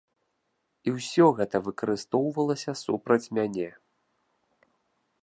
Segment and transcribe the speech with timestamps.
[0.89, 3.69] І ўсё гэта выкарыстоўвалася супраць мяне.